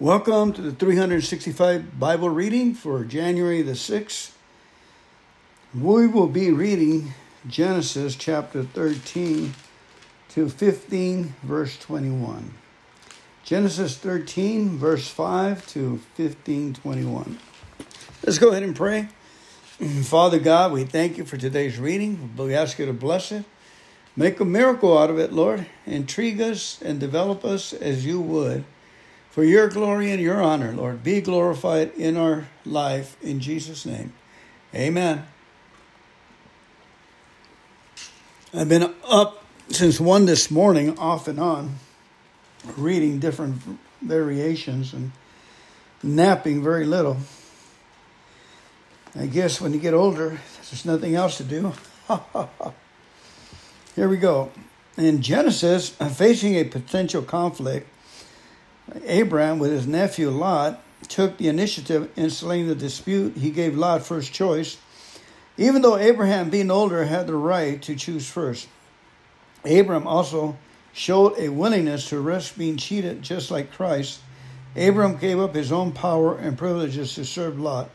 [0.00, 4.32] Welcome to the 365 Bible reading for January the 6th.
[5.72, 7.14] We will be reading
[7.46, 9.54] Genesis chapter 13
[10.30, 12.54] to 15, verse 21.
[13.44, 17.38] Genesis 13, verse 5 to 15, 21.
[18.26, 19.06] Let's go ahead and pray.
[20.02, 22.32] Father God, we thank you for today's reading.
[22.36, 23.44] We ask you to bless it.
[24.16, 25.66] Make a miracle out of it, Lord.
[25.86, 28.64] Intrigue us and develop us as you would
[29.34, 31.02] for your glory and your honor, Lord.
[31.02, 34.12] Be glorified in our life in Jesus' name.
[34.72, 35.26] Amen.
[38.54, 41.80] I've been up since 1 this morning, off and on,
[42.76, 43.60] reading different
[44.00, 45.10] variations and
[46.00, 47.16] napping very little.
[49.18, 50.38] I guess when you get older,
[50.70, 51.72] there's nothing else to do.
[53.96, 54.52] Here we go.
[54.96, 57.88] In Genesis, facing a potential conflict,
[59.04, 63.36] Abraham, with his nephew Lot, took the initiative in settling the dispute.
[63.36, 64.78] He gave Lot first choice,
[65.56, 68.68] even though Abraham, being older, had the right to choose first.
[69.64, 70.56] Abraham also
[70.92, 74.20] showed a willingness to risk being cheated just like Christ.
[74.76, 77.90] Abraham gave up his own power and privileges to serve Lot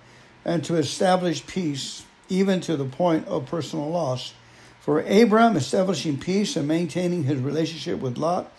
[0.46, 4.34] and to establish peace, even to the point of personal loss.
[4.80, 8.52] For Abraham, establishing peace and maintaining his relationship with Lot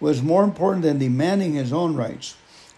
[0.00, 2.36] was more important than demanding his own rights.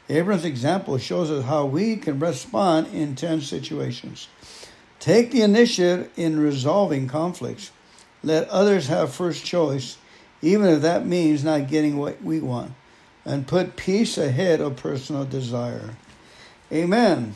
[0.08, 4.28] Abraham's example shows us how we can respond in tense situations.
[5.00, 7.70] Take the initiative in resolving conflicts.
[8.22, 9.96] Let others have first choice,
[10.42, 12.72] even if that means not getting what we want,
[13.24, 15.96] and put peace ahead of personal desire.
[16.72, 17.34] Amen.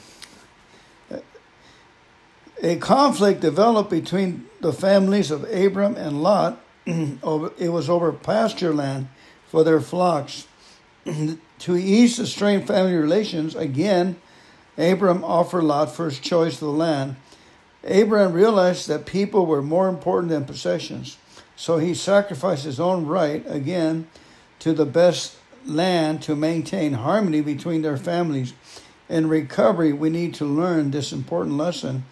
[2.63, 6.61] A conflict developed between the families of Abram and Lot.
[6.87, 9.09] it was over pasture land
[9.53, 10.49] for their flocks.
[11.05, 14.17] to ease the strained family relations, again,
[14.79, 17.17] Abram offered Lot first choice of the land.
[17.85, 21.19] Abram realized that people were more important than possessions,
[21.55, 24.09] so he sacrificed his own right again
[24.61, 28.55] to the best land to maintain harmony between their families.
[29.11, 32.07] In recovery, we need to learn this important lesson.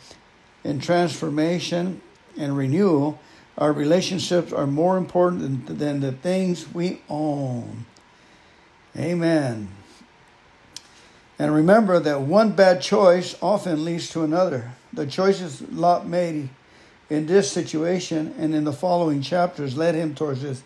[0.63, 2.03] In transformation
[2.37, 3.19] and renewal,
[3.59, 7.85] our relationships are more important than, than the things we own.
[8.97, 9.69] Amen.
[11.39, 14.73] And remember that one bad choice often leads to another.
[14.93, 16.51] The choices Lot made
[17.09, 20.63] in this situation and in the following chapters led him towards his,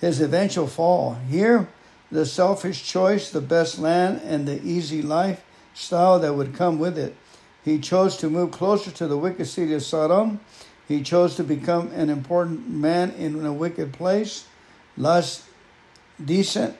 [0.00, 1.18] his eventual fall.
[1.28, 1.68] Here,
[2.12, 7.16] the selfish choice, the best land, and the easy lifestyle that would come with it.
[7.64, 10.38] He chose to move closer to the wicked city of Sodom
[10.88, 14.46] he chose to become an important man in a wicked place.
[14.96, 15.44] Lot's
[16.22, 16.76] descent,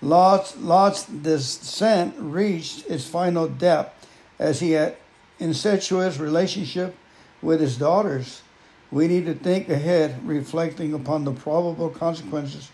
[0.00, 4.08] Lot's, Lot's descent reached its final depth
[4.38, 4.96] as he had
[5.38, 6.94] incestuous relationship
[7.40, 8.42] with his daughters.
[8.90, 12.70] We need to think ahead, reflecting upon the probable consequences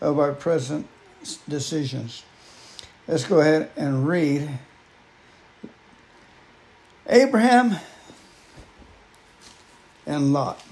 [0.00, 0.88] of our present
[1.48, 2.24] decisions.
[3.06, 4.48] Let's go ahead and read.
[7.06, 7.76] Abraham
[10.06, 10.62] and Lot.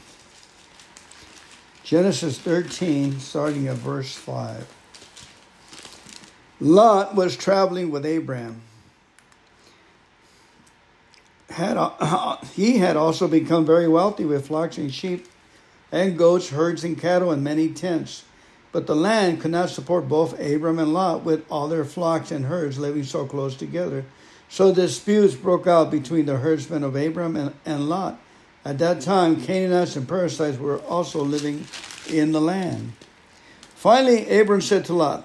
[1.85, 4.67] Genesis 13, starting at verse 5.
[6.61, 8.61] Lot was traveling with Abraham.
[11.49, 15.27] Had, uh, he had also become very wealthy with flocks and sheep
[15.91, 18.25] and goats, herds and cattle, and many tents.
[18.71, 22.45] But the land could not support both Abram and Lot with all their flocks and
[22.45, 24.05] herds living so close together.
[24.51, 28.21] So disputes broke out between the herdsmen of Abram and, and Lot.
[28.69, 31.65] At that time, Canaanites and Perizzites were also living
[32.07, 32.93] in the land.
[33.75, 35.25] Finally, Abram said to Lot,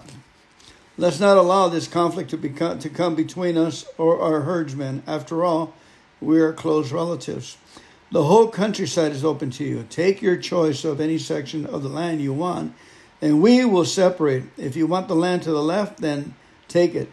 [0.97, 5.03] Let's not allow this conflict to, become, to come between us or our herdsmen.
[5.05, 5.73] After all,
[6.21, 7.57] we are close relatives.
[8.13, 9.85] The whole countryside is open to you.
[9.89, 12.73] Take your choice of any section of the land you want,
[13.21, 14.45] and we will separate.
[14.55, 16.33] If you want the land to the left, then
[16.69, 17.11] take it.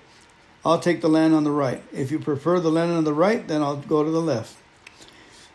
[0.65, 1.83] I'll take the land on the right.
[1.93, 4.60] If you prefer the land on the right, then I'll go to the left.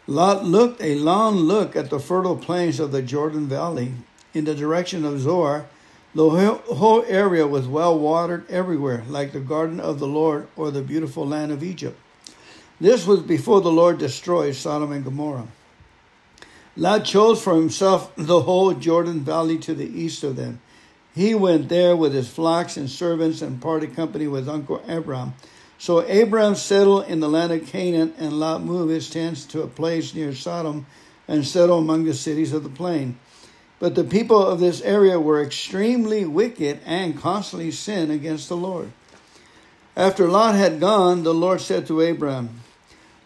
[0.08, 3.94] Lot looked a long look at the fertile plains of the Jordan Valley
[4.34, 5.66] in the direction of Zoar.
[6.14, 10.82] The whole area was well watered everywhere, like the garden of the Lord or the
[10.82, 12.00] beautiful land of Egypt.
[12.80, 15.48] This was before the Lord destroyed Sodom and Gomorrah.
[16.78, 20.62] Lot chose for himself the whole Jordan Valley to the east of them.
[21.16, 25.34] He went there with his flocks and servants and parted company with Uncle Abram
[25.78, 29.68] so Abram settled in the land of Canaan, and Lot moved his tents to a
[29.68, 30.86] place near Sodom
[31.28, 33.18] and settled among the cities of the plain.
[33.80, 38.92] But the people of this area were extremely wicked and constantly sinned against the Lord.
[39.98, 42.62] After Lot had gone, the Lord said to Abram,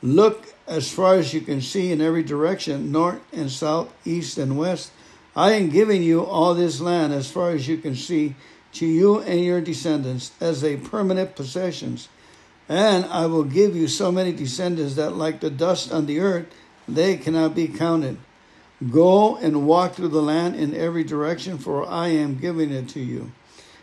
[0.02, 4.58] Look as far as you can see in every direction, north and south, east and
[4.58, 4.92] west.
[5.36, 8.36] I am giving you all this land as far as you can see
[8.74, 12.08] to you and your descendants as a permanent possessions.
[12.70, 16.46] And I will give you so many descendants that, like the dust on the earth,
[16.88, 18.18] they cannot be counted.
[18.92, 23.00] Go and walk through the land in every direction, for I am giving it to
[23.00, 23.32] you.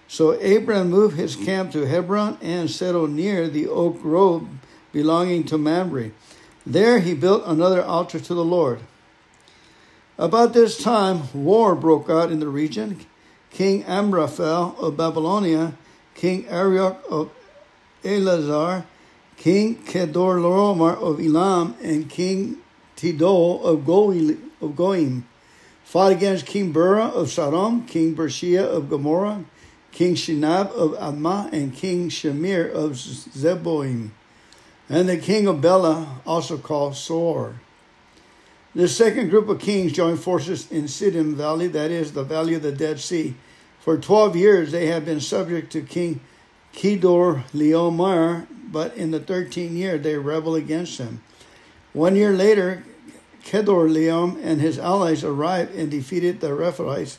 [0.08, 4.46] So Abram moved his camp to Hebron and settled near the oak grove
[4.92, 6.12] belonging to Mamre.
[6.64, 8.80] There he built another altar to the Lord.
[10.16, 13.04] About this time, war broke out in the region.
[13.50, 15.74] King Amraphel of Babylonia,
[16.14, 17.30] King Arioch of
[18.06, 18.84] Ellasar,
[19.36, 22.58] King Kedorlaomer of Elam, and King
[22.96, 25.24] Tidal of, Goim
[25.86, 29.44] fought against King Bera of Sodom, King Birsha of Gomorrah,
[29.92, 34.10] King Shinab of Admah, and King Shamir of Zeboim,
[34.88, 37.60] and the king of Bela, also called Zoar.
[38.74, 42.62] The second group of kings joined forces in Siddim Valley, that is, the Valley of
[42.62, 43.34] the Dead Sea.
[43.78, 46.20] For 12 years they had been subject to King
[46.76, 51.22] Kedor Leomar, but in the 13th year they rebelled against him.
[51.94, 52.84] One year later,
[53.42, 57.16] Kedor Leom and his allies arrived and defeated the Rephaites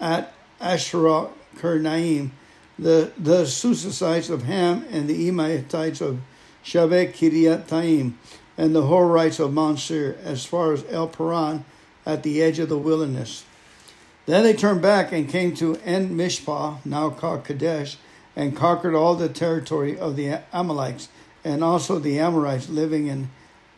[0.00, 2.30] at Asherah Karnaim,
[2.78, 6.20] the, the Zuzites of Ham and the Emaites of
[6.64, 8.14] Shaveh Kiriat Taim,
[8.56, 11.64] and the Horites of Mount Seir, as far as El Paran
[12.06, 13.44] at the edge of the wilderness.
[14.26, 17.98] Then they turned back and came to En Mishpah, now called Kadesh,
[18.36, 21.08] and conquered all the territory of the Amalekites
[21.44, 23.30] and also the Amorites living in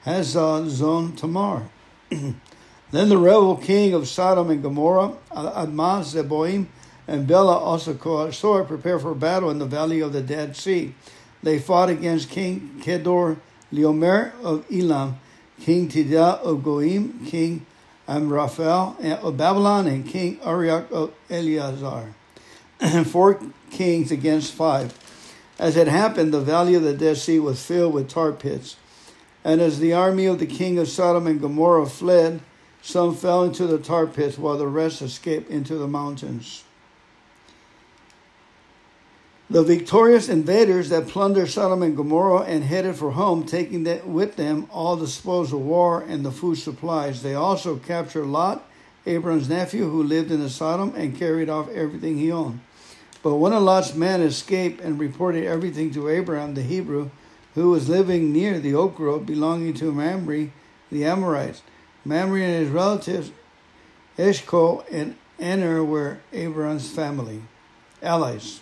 [0.05, 1.69] Hazazon Tamar.
[2.11, 6.67] then the rebel king of Sodom and Gomorrah, Admah Zeboim,
[7.09, 10.95] and Bela also called Zoar prepared for battle in the valley of the Dead Sea.
[11.43, 13.37] They fought against King Kedor
[13.73, 15.19] Leomer of Elam,
[15.61, 17.67] King Tidal of Goim, King
[18.09, 22.15] Amraphel of Babylon, and King Arioch of Eleazar.
[23.07, 23.41] Four
[23.77, 24.95] kings against five.
[25.59, 28.77] As it happened, the valley of the Dead Sea was filled with tar pits.
[29.45, 32.41] And as the army of the king of Sodom and Gomorrah fled,
[32.83, 36.65] some fell into the tar pits, while the rest escaped into the mountains.
[39.49, 44.67] The victorious invaders that plundered Sodom and Gomorrah and headed for home, taking with them
[44.73, 47.23] all the spoils of war and the food supplies.
[47.23, 48.69] They also captured Lot,
[49.07, 52.61] Abram's nephew, who lived in Sodom, and carried off everything he owned.
[53.27, 57.11] But one of Lot's men escaped and reported everything to Abraham the Hebrew,
[57.57, 60.51] who was living near the oak grove belonging to Mamre,
[60.93, 61.63] the Amorites.
[62.05, 63.33] Mamre and his relatives,
[64.17, 67.43] Eshcol and Aner, were Abraham's family,
[68.01, 68.61] allies.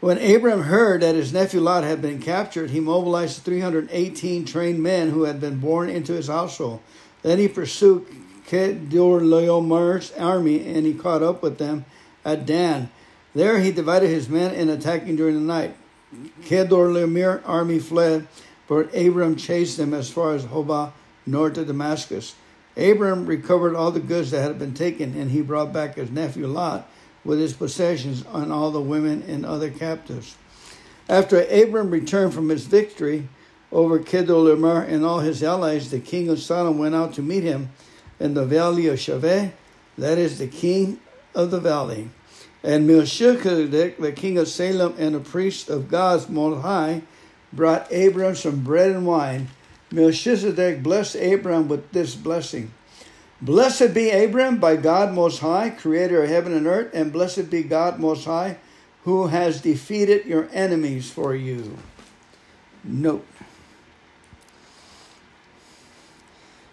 [0.00, 5.12] When Abram heard that his nephew Lot had been captured, he mobilized 318 trained men
[5.12, 6.80] who had been born into his household.
[7.22, 8.06] Then he pursued
[8.46, 11.86] Kedorlaomer's army and he caught up with them
[12.22, 12.90] at Dan.
[13.38, 15.76] There he divided his men in attacking during the night.
[16.42, 18.26] Kedorlaomer army fled,
[18.66, 20.90] but Abram chased them as far as Hobah,
[21.24, 22.34] north of Damascus.
[22.76, 26.48] Abram recovered all the goods that had been taken, and he brought back his nephew
[26.48, 26.90] Lot
[27.24, 30.34] with his possessions and all the women and other captives.
[31.08, 33.28] After Abram returned from his victory
[33.70, 37.70] over Kedorlaomer and all his allies, the king of Sodom went out to meet him
[38.18, 39.52] in the valley of Shaveh,
[39.96, 40.98] that is the king
[41.36, 42.10] of the valley.
[42.62, 47.02] And Melchizedek, the king of Salem and a priest of God's Most High,
[47.52, 49.48] brought Abram some bread and wine.
[49.90, 52.72] Melchizedek blessed Abram with this blessing.
[53.40, 57.62] Blessed be Abram by God Most High, creator of heaven and earth, and blessed be
[57.62, 58.58] God Most High,
[59.04, 61.78] who has defeated your enemies for you.
[62.82, 63.26] Note.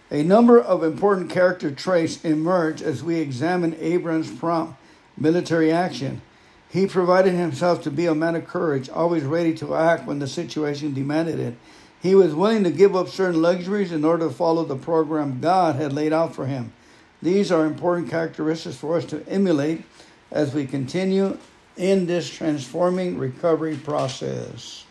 [0.09, 4.79] A number of important character traits emerge as we examine Abram's prompt
[5.17, 6.21] military action.
[6.69, 10.27] He provided himself to be a man of courage, always ready to act when the
[10.27, 11.55] situation demanded it.
[12.01, 15.75] He was willing to give up certain luxuries in order to follow the program God
[15.75, 16.73] had laid out for him.
[17.21, 19.83] These are important characteristics for us to emulate
[20.31, 21.37] as we continue
[21.77, 24.85] in this transforming recovery process.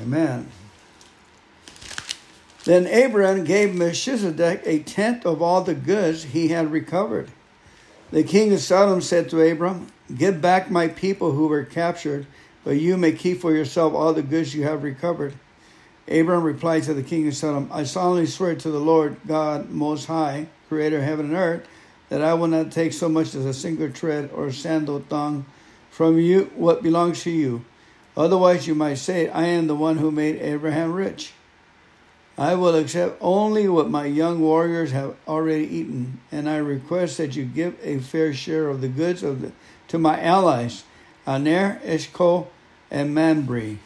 [0.00, 0.48] Amen.
[2.64, 7.28] Then Abraham gave Melchizedek a tenth of all the goods he had recovered.
[8.12, 12.26] The king of Sodom said to Abram, Give back my people who were captured,
[12.62, 15.32] but you may keep for yourself all the goods you have recovered.
[16.06, 20.04] Abram replied to the king of Sodom, I solemnly swear to the Lord God Most
[20.04, 21.66] High, creator of heaven and earth,
[22.10, 25.46] that I will not take so much as a single tread or sandal thong
[25.90, 27.64] from you what belongs to you.
[28.14, 31.32] Otherwise, you might say, I am the one who made Abraham rich.
[32.42, 37.36] I will accept only what my young warriors have already eaten, and I request that
[37.36, 39.52] you give a fair share of the goods of the,
[39.86, 40.82] to my allies,
[41.24, 42.50] Aner, Eshcol,
[42.90, 43.76] and Mamre.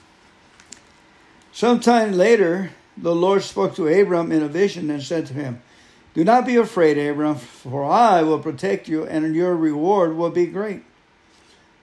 [1.52, 5.60] Sometime later, the Lord spoke to Abram in a vision and said to him,
[6.14, 10.46] Do not be afraid, Abram, for I will protect you, and your reward will be
[10.46, 10.82] great.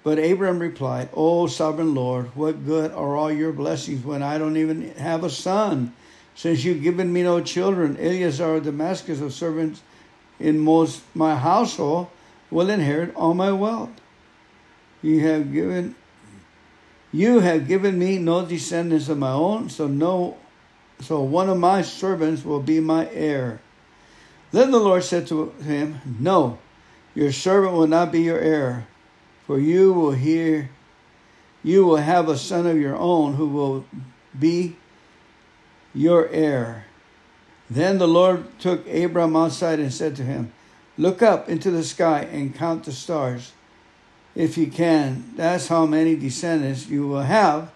[0.02, 4.58] But Abram replied, O sovereign Lord, what good are all your blessings when I don't
[4.58, 5.94] even have a son?
[6.36, 9.82] Since you've given me no children, Eleazar of Damascus, of servants
[10.40, 12.08] in most my household,
[12.50, 13.90] will inherit all my wealth.
[15.02, 15.96] You have given
[17.12, 20.38] you have given me no descendants of my own, so no
[21.00, 23.62] so one of my servants will be my heir.
[24.52, 26.60] Then the Lord said to him, No,
[27.14, 28.88] your servant will not be your heir,
[29.46, 30.70] for you will hear
[31.64, 33.86] you will have a son of your own who will
[34.38, 34.76] be
[35.94, 36.86] your heir.
[37.70, 40.54] Then the Lord took Abram outside and said to him,
[40.98, 43.54] Look up into the sky and count the stars,
[44.36, 45.34] if you can.
[45.36, 47.72] That's how many descendants you will have.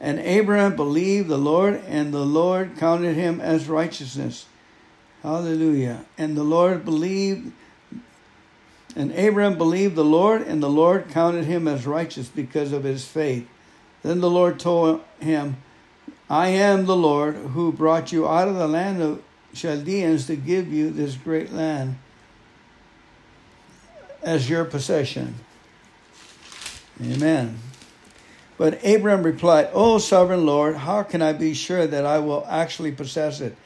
[0.00, 4.46] And Abram believed the Lord, and the Lord counted him as righteousness.
[5.22, 6.06] Hallelujah.
[6.16, 7.52] And the Lord believed,
[8.96, 13.04] and Abram believed the Lord, and the Lord counted him as righteous because of his
[13.04, 13.46] faith.
[14.02, 15.58] Then the Lord told him,
[16.30, 19.20] I am the Lord who brought you out of the land of
[19.52, 21.98] Chaldeans to give you this great land
[24.22, 25.34] as your possession.
[27.02, 27.58] Amen.
[28.56, 32.92] But Abram replied, O sovereign Lord, how can I be sure that I will actually
[32.92, 33.56] possess it?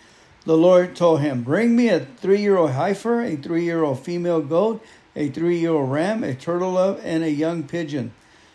[0.46, 4.00] The Lord told him, Bring me a three year old heifer, a three year old
[4.00, 4.82] female goat,
[5.14, 8.14] a three year old ram, a turtle dove, and a young pigeon.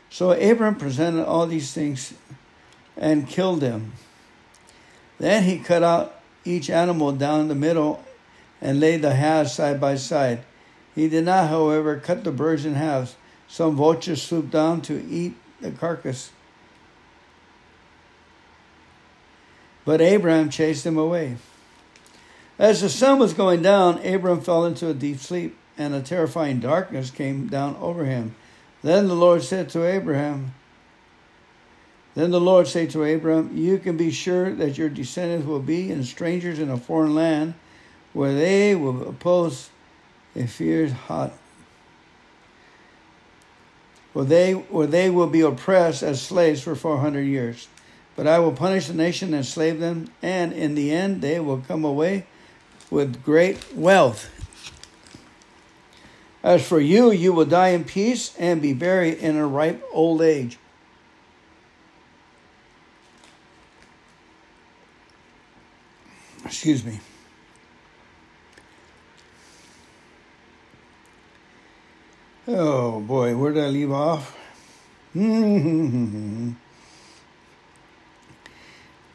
[0.10, 2.14] So Abram presented all these things
[3.00, 3.94] and killed them.
[5.18, 8.04] Then he cut out each animal down the middle
[8.62, 10.44] and laid the halves side by side.
[10.94, 13.16] He did not, however, cut the birds in halves.
[13.48, 16.32] Some vultures swooped down to eat the carcass.
[19.86, 21.38] But Abraham chased them away.
[22.60, 26.60] As the sun was going down, Abram fell into a deep sleep, and a terrifying
[26.60, 28.36] darkness came down over him.
[28.84, 30.54] Then the Lord said to Abraham,
[32.20, 35.92] then the Lord said to Abram, You can be sure that your descendants will be
[35.92, 37.54] in strangers in a foreign land,
[38.14, 39.70] where they will oppose
[40.36, 41.34] a fierce hot
[44.14, 47.68] where they where they will be oppressed as slaves for four hundred years.
[48.16, 51.60] But I will punish the nation and slave them, and in the end they will
[51.60, 52.26] come away
[52.90, 54.30] with great wealth.
[56.44, 60.22] As for you, you will die in peace and be buried in a ripe old
[60.22, 60.58] age.
[66.50, 67.00] Excuse me.
[72.48, 74.36] Oh boy, where did I leave off?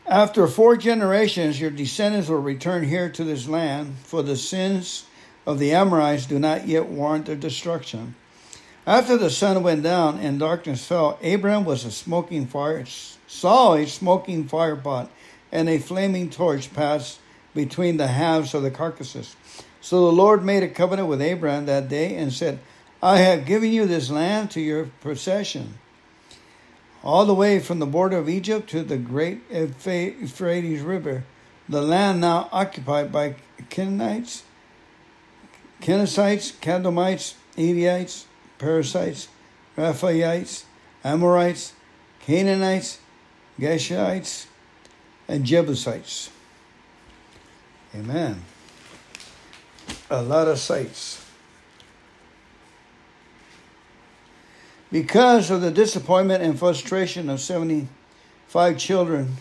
[0.07, 5.07] After four generations, your descendants will return here to this land, for the sins
[5.45, 8.15] of the Amorites do not yet warrant their destruction.
[8.87, 12.85] After the sun went down and darkness fell, Abraham was a smoking fire,
[13.27, 15.11] saw a smoking fire pot
[15.51, 17.19] and a flaming torch pass
[17.55, 19.37] between the halves of the carcasses.
[19.81, 22.59] So the Lord made a covenant with Abraham that day and said,
[23.03, 25.75] I have given you this land to your possession,
[27.03, 31.25] all the way from the border of Egypt to the great Euphrates River,
[31.69, 33.37] the land now occupied by
[33.69, 34.45] Canaanites,
[35.83, 38.27] Kenizzites, Kadmonites, Hittites,
[38.59, 39.29] Perizzites,
[39.77, 40.65] Rephaites,
[41.05, 41.75] Amorites,
[42.21, 43.01] Canaanites,
[43.61, 44.47] Geshites,
[45.29, 46.31] and Jebusites.
[47.95, 48.43] Amen.
[50.11, 51.25] A lot of sites.
[54.91, 59.37] Because of the disappointment and frustration of 75 children,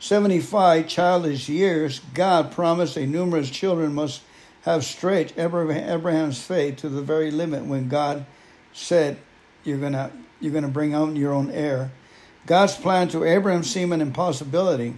[0.00, 4.22] 75 childish years, God promised a numerous children must
[4.62, 8.24] have stretched Abraham's faith to the very limit when God
[8.72, 9.18] said,
[9.64, 10.10] You're gonna
[10.40, 11.90] you're gonna bring out your own heir.
[12.46, 14.94] God's plan to Abraham seemed an impossibility.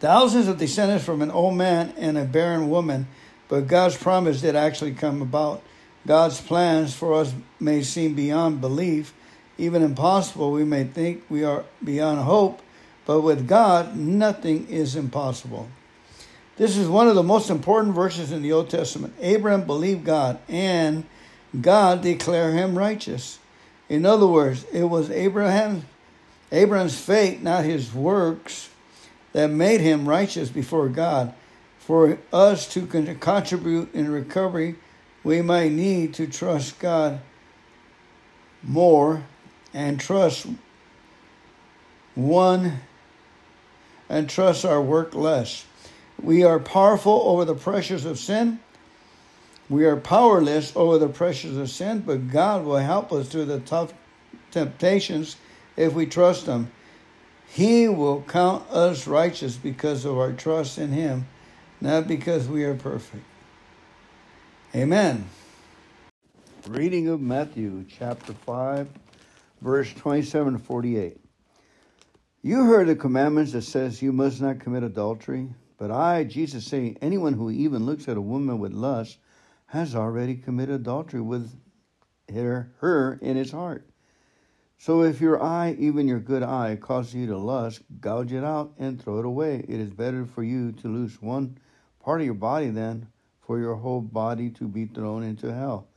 [0.00, 3.06] Thousands of descendants from an old man and a barren woman,
[3.48, 5.62] but God's promise did actually come about.
[6.06, 9.12] God's plans for us may seem beyond belief,
[9.58, 10.52] even impossible.
[10.52, 12.62] We may think we are beyond hope,
[13.04, 15.68] but with God, nothing is impossible.
[16.56, 19.12] This is one of the most important verses in the Old Testament.
[19.20, 21.04] Abraham believed God, and
[21.60, 23.38] God declared him righteous.
[23.90, 25.84] In other words, it was Abraham,
[26.50, 28.70] Abraham's faith, not his works,
[29.32, 31.34] that made him righteous before God.
[31.78, 34.76] For us to contribute in recovery,
[35.24, 37.20] we might need to trust God
[38.62, 39.24] more
[39.72, 40.46] and trust
[42.14, 42.80] one
[44.08, 45.64] and trust our work less.
[46.20, 48.60] We are powerful over the pressures of sin.
[49.68, 53.60] We are powerless over the pressures of sin, but God will help us through the
[53.60, 53.94] tough
[54.50, 55.36] temptations
[55.76, 56.70] if we trust Him.
[57.52, 61.26] He will count us righteous because of our trust in Him,
[61.80, 63.24] not because we are perfect.
[64.72, 65.28] Amen.
[66.68, 68.88] Reading of Matthew chapter 5,
[69.62, 71.16] verse 27 to 48.
[72.42, 76.96] You heard the commandments that says you must not commit adultery, but I, Jesus, say,
[77.02, 79.18] anyone who even looks at a woman with lust
[79.66, 81.52] has already committed adultery with
[82.32, 83.89] her, her in his heart.
[84.80, 88.72] So if your eye, even your good eye, causes you to lust, gouge it out
[88.78, 89.62] and throw it away.
[89.68, 91.58] It is better for you to lose one
[92.02, 93.06] part of your body than
[93.42, 95.88] for your whole body to be thrown into hell.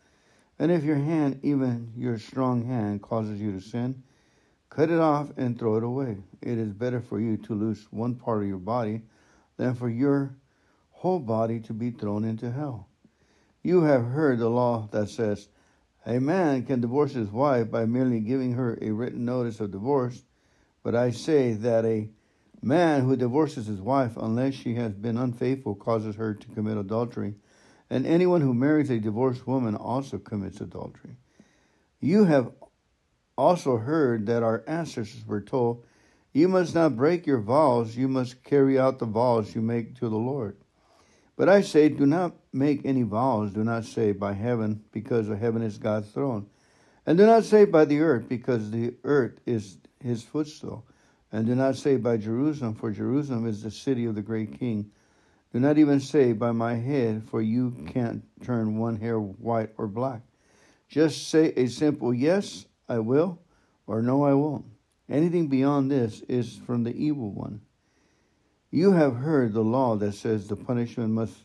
[0.60, 4.04] And if your hand, even your strong hand, causes you to sin,
[4.70, 6.18] cut it off and throw it away.
[6.42, 9.04] It is better for you to lose one part of your body
[9.56, 10.36] than for your
[10.92, 12.90] whole body to be thrown into hell.
[13.64, 15.48] You have heard the law that says,
[16.06, 20.24] A man can divorce his wife by merely giving her a written notice of divorce,
[20.84, 22.10] but I say that a
[22.62, 27.36] man who divorces his wife unless she has been unfaithful causes her to commit adultery,
[27.90, 31.18] and anyone who marries a divorced woman also commits adultery.
[32.02, 32.52] You have
[33.38, 35.86] also heard that our ancestors were told,
[36.34, 40.10] you must not break your vows, you must carry out the vows you make to
[40.10, 40.58] the Lord.
[41.36, 43.54] But I say, do not make any vows.
[43.54, 46.48] Do not say by heaven, because the heaven is God's throne.
[47.06, 50.86] And do not say by the earth, because the earth is his footstool.
[51.32, 54.92] And do not say by Jerusalem, for Jerusalem is the city of the great king.
[55.52, 59.88] Do not even say by my head, for you can't turn one hair white or
[59.88, 60.22] black.
[60.88, 63.40] Just say a simple yes, I will,
[63.88, 64.66] or no, I won't.
[65.10, 67.62] Anything beyond this is from the evil one.
[68.74, 71.38] You have heard the law that says the punishment must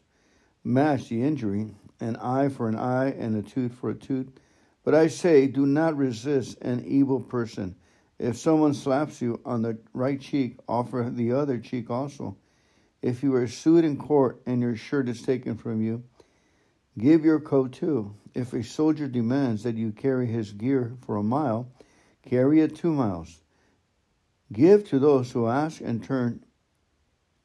[0.65, 1.67] match the injury,
[2.01, 4.31] an eye for an eye and a tooth for a tooth.
[4.83, 7.77] But I say, do not resist an evil person.
[8.19, 12.35] If someone slaps you on the right cheek, offer the other cheek also.
[13.03, 16.05] If you are sued in court and your shirt is taken from you,
[16.97, 18.15] give your coat too.
[18.33, 21.71] If a soldier demands that you carry his gear for a mile,
[22.27, 23.43] carry it two miles.
[24.51, 26.43] Give to those who ask and turn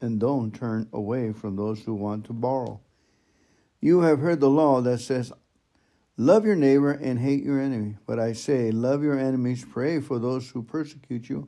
[0.04, 2.80] and don't turn away from those who want to borrow.
[3.80, 5.32] You have heard the law that says,
[6.16, 7.96] Love your neighbor and hate your enemy.
[8.06, 11.48] But I say, Love your enemies, pray for those who persecute you.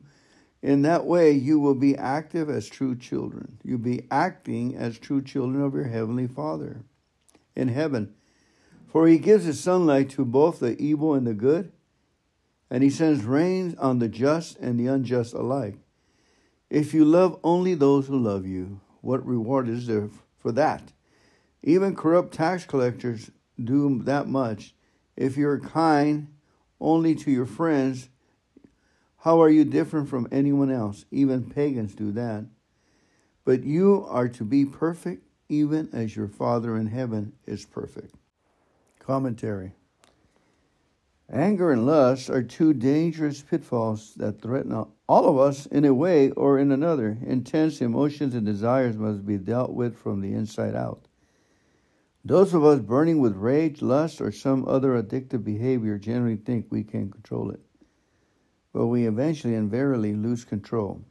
[0.62, 3.58] In that way, you will be active as true children.
[3.62, 6.82] You'll be acting as true children of your heavenly Father
[7.54, 8.14] in heaven.
[8.88, 11.70] For he gives his sunlight to both the evil and the good
[12.70, 15.76] and he sends rains on the just and the unjust alike.
[16.68, 20.92] If you love only those who love you, what reward is there for that?
[21.62, 23.30] Even corrupt tax collectors
[23.62, 24.74] do that much.
[25.16, 26.28] If you're kind
[26.80, 28.08] only to your friends,
[29.18, 31.04] how are you different from anyone else?
[31.10, 32.46] Even pagans do that.
[33.44, 38.14] But you are to be perfect, even as your Father in heaven is perfect.
[38.98, 39.72] Commentary
[41.32, 44.72] Anger and lust are two dangerous pitfalls that threaten
[45.08, 47.18] all of us in a way or in another.
[47.24, 51.06] Intense emotions and desires must be dealt with from the inside out.
[52.24, 56.82] Those of us burning with rage, lust, or some other addictive behavior generally think we
[56.82, 57.60] can control it.
[58.72, 61.04] But we eventually and verily lose control.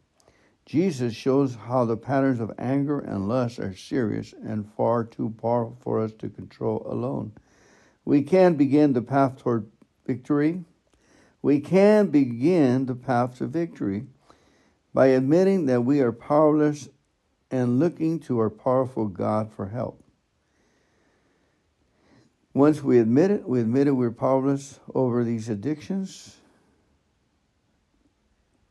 [0.66, 5.78] Jesus shows how the patterns of anger and lust are serious and far too powerful
[5.80, 7.32] for us to control alone.
[8.04, 9.72] We can begin the path toward
[10.06, 10.66] victory,
[11.46, 14.08] we can begin the path to victory
[14.96, 16.90] by admitting that we are powerless
[17.52, 20.04] and looking to our powerful God for help.
[22.56, 26.36] Once we admit it, we admit it we're powerless over these addictions,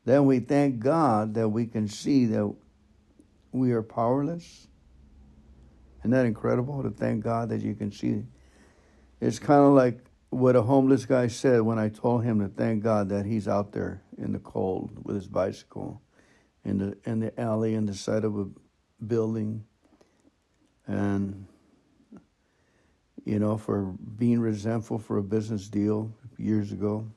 [0.03, 2.53] then we thank God that we can see that
[3.53, 4.67] we are powerless.
[6.01, 8.25] Isn't that incredible to thank God that you can see?
[9.21, 10.04] It's kind of like
[10.35, 13.71] what a homeless guy said when I told him to thank God that he's out
[13.71, 16.01] there in the cold with his bicycle
[16.65, 18.45] in the in the alley in the side of a
[19.05, 19.63] building
[20.87, 21.47] and
[23.23, 27.07] you know for being resentful for a business deal years ago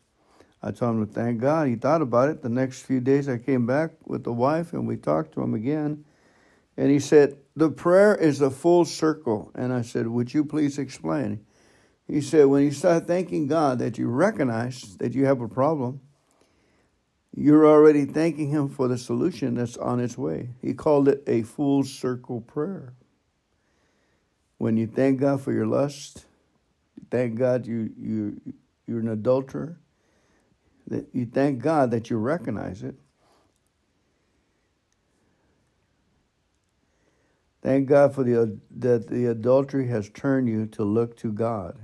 [0.63, 1.69] I told him to thank God.
[1.69, 2.43] He thought about it.
[2.43, 5.55] The next few days, I came back with the wife and we talked to him
[5.55, 6.05] again.
[6.77, 9.53] And he said, The prayer is a full circle.
[9.55, 11.47] And I said, Would you please explain?
[12.09, 16.01] He said, When you start thanking God that you recognize that you have a problem,
[17.37, 20.51] you're already thanking Him for the solution that's on its way.
[20.63, 22.95] He called it a full circle prayer.
[24.57, 26.25] When you thank God for your lust,
[27.11, 28.41] thank God you, you,
[28.87, 29.79] you're an adulterer,
[30.89, 32.97] that you thank God that you recognize it.
[37.61, 41.77] Thank God for the that the adultery has turned you to look to God.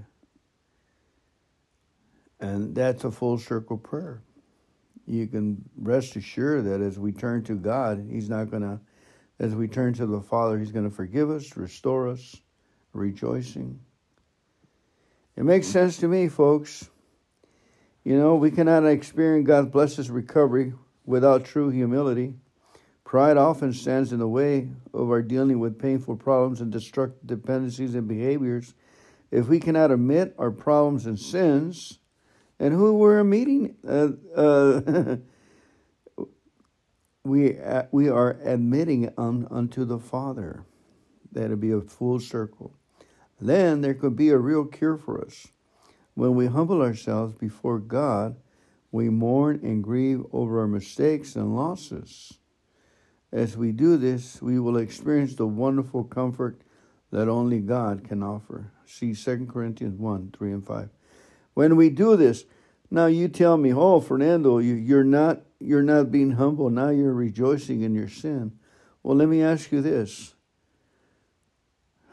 [2.41, 4.23] And that's a full circle prayer.
[5.07, 8.81] You can rest assured that as we turn to God, He's not going to,
[9.39, 12.37] as we turn to the Father, He's going to forgive us, restore us,
[12.93, 13.79] rejoicing.
[15.37, 16.89] It makes sense to me, folks.
[18.05, 22.35] You know, we cannot experience God's blessed recovery without true humility.
[23.05, 27.95] Pride often stands in the way of our dealing with painful problems and destructive dependencies
[27.95, 28.75] and behaviors.
[29.31, 31.99] If we cannot admit our problems and sins,
[32.65, 35.17] and who we're meeting, uh, uh,
[37.25, 40.65] we uh, we are admitting un, unto the Father.
[41.31, 42.75] That'll be a full circle.
[43.39, 45.49] Then there could be a real cure for us.
[46.15, 48.37] When we humble ourselves before God,
[48.91, 52.39] we mourn and grieve over our mistakes and losses.
[53.31, 56.63] As we do this, we will experience the wonderful comfort
[57.13, 58.73] that only God can offer.
[58.87, 60.89] See 2 Corinthians 1 3 and 5.
[61.55, 62.45] When we do this,
[62.91, 66.69] now you tell me, oh, Fernando, you, you're not you're not being humble.
[66.69, 68.53] Now you're rejoicing in your sin.
[69.03, 70.35] Well, let me ask you this: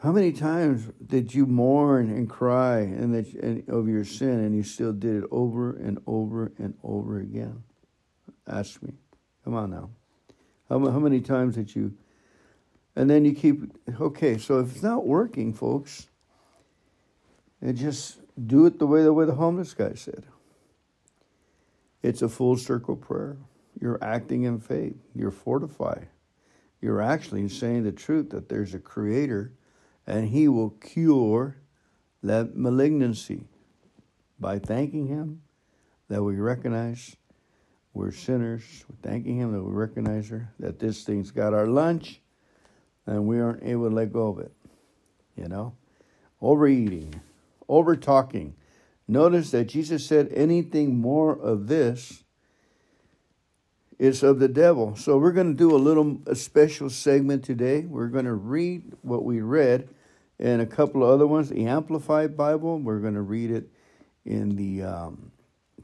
[0.02, 4.56] how many times did you mourn and cry and that and, of your sin, and
[4.56, 7.62] you still did it over and over and over again?
[8.48, 8.94] Ask me.
[9.44, 9.90] Come on now.
[10.68, 11.94] How, how many times did you?
[12.96, 13.62] And then you keep.
[14.00, 16.08] Okay, so if it's not working, folks,
[17.60, 20.24] it just do it the way the way the homeless guy said.
[22.02, 23.36] It's a full circle prayer.
[23.80, 24.96] You're acting in faith.
[25.14, 26.08] You're fortified.
[26.80, 29.52] You're actually saying the truth that there's a creator
[30.06, 31.56] and he will cure
[32.22, 33.44] that malignancy
[34.38, 35.42] by thanking him
[36.08, 37.16] that we recognize
[37.94, 42.20] we're sinners, we're thanking him that we recognize her, that this thing's got our lunch
[43.06, 44.52] and we aren't able to let go of it.
[45.36, 45.76] You know?
[46.40, 47.20] Overeating,
[47.72, 48.54] over talking.
[49.08, 52.22] Notice that Jesus said anything more of this
[53.98, 54.94] is of the devil.
[54.94, 57.80] So we're going to do a little a special segment today.
[57.80, 59.88] We're going to read what we read
[60.38, 61.48] and a couple of other ones.
[61.48, 63.70] The Amplified Bible, we're going to read it
[64.26, 65.32] in the um,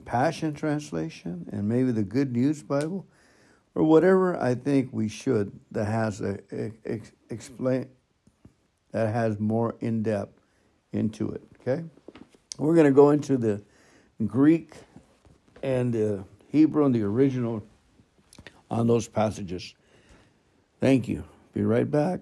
[0.05, 3.07] Passion Translation and maybe the Good News Bible
[3.75, 7.89] or whatever I think we should that has a, a, a explain
[8.93, 10.39] that has more in depth
[10.93, 11.48] into it.
[11.61, 11.85] Okay,
[12.59, 13.63] we're going to go into the
[14.27, 14.75] Greek
[15.63, 17.63] and the Hebrew and the original
[18.71, 19.75] on those passages.
[20.81, 21.25] Thank you.
[21.53, 22.21] Be right back.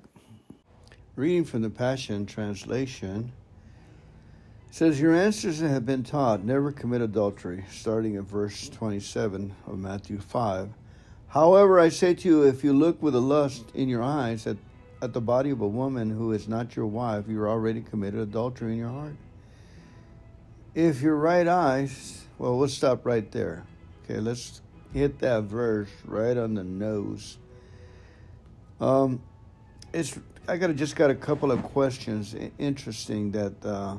[1.14, 3.33] Reading from the Passion Translation
[4.70, 10.18] says, Your ancestors have been taught never commit adultery, starting at verse 27 of Matthew
[10.18, 10.70] 5.
[11.29, 14.57] However, I say to you, if you look with a lust in your eyes at,
[15.03, 18.72] at the body of a woman who is not your wife, you're already committed adultery
[18.72, 19.16] in your heart.
[20.76, 23.64] If your right eyes, well, we'll stop right there.
[24.04, 24.60] Okay, let's
[24.92, 27.38] hit that verse right on the nose.
[28.78, 29.22] Um,
[29.94, 32.36] it's I got just got a couple of questions.
[32.58, 33.96] Interesting that uh,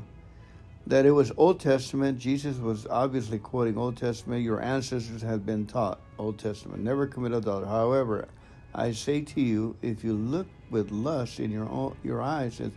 [0.86, 2.20] that it was Old Testament.
[2.20, 4.44] Jesus was obviously quoting Old Testament.
[4.44, 6.84] Your ancestors have been taught Old Testament.
[6.84, 7.70] Never commit adultery.
[7.70, 8.28] However,
[8.76, 12.72] I say to you, if you look with lust in your own, your eyes at,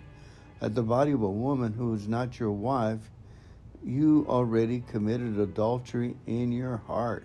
[0.62, 3.10] at the body of a woman who is not your wife,
[3.84, 7.24] you already committed adultery in your heart.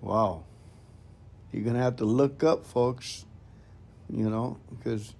[0.00, 0.44] Wow.
[1.52, 3.24] You're going to have to look up, folks
[4.10, 5.14] you know, because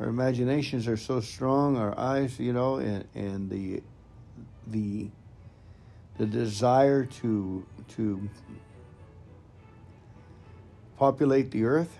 [0.00, 3.82] our imaginations are so strong, our eyes, you know, and, and the
[4.66, 5.08] the
[6.18, 8.28] the desire to to
[10.96, 11.98] populate the earth,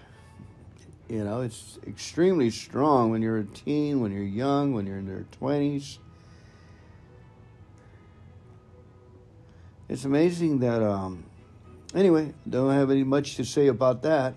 [1.09, 5.07] you know, it's extremely strong when you're a teen, when you're young, when you're in
[5.07, 5.99] your twenties.
[9.88, 11.25] It's amazing that um
[11.94, 14.35] anyway, don't have any much to say about that.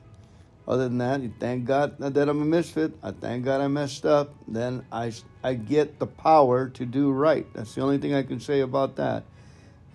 [0.67, 2.93] Other than that, thank God that I'm a misfit.
[3.01, 4.35] I thank God I messed up.
[4.47, 5.11] Then I,
[5.43, 7.47] I get the power to do right.
[7.55, 9.23] That's the only thing I can say about that.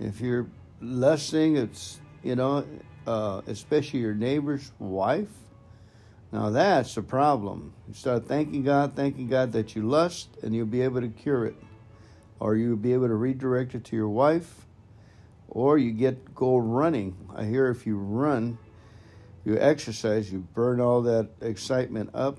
[0.01, 0.49] If you're
[0.81, 2.67] lusting, it's you know,
[3.07, 5.31] uh, especially your neighbor's wife.
[6.33, 7.73] Now that's a problem.
[7.87, 11.47] You start thanking God, thanking God that you lust, and you'll be able to cure
[11.47, 11.55] it,
[12.41, 14.67] or you'll be able to redirect it to your wife,
[15.55, 17.17] or you get go running.
[17.35, 18.59] I hear if you run,
[19.45, 22.39] you exercise, you burn all that excitement up,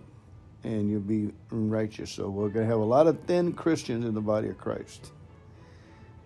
[0.63, 2.11] and you'll be righteous.
[2.11, 5.11] So we're going to have a lot of thin Christians in the body of Christ.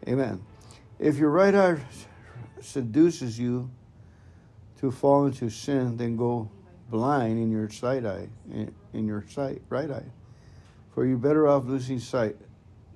[0.08, 0.44] Amen.
[0.98, 1.78] If your right eye
[2.62, 3.70] seduces you
[4.80, 6.50] to fall into sin, then go
[6.90, 8.28] blind in your sight eye,
[8.94, 10.06] in your sight right eye.
[10.94, 12.36] For you're better off losing sight